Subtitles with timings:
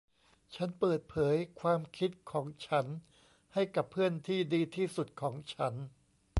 [0.55, 2.85] ฉันเปิดเผยความคิดของฉัน
[3.53, 5.73] ให้กับเพื่อนที่ดีที่สุดของฉัน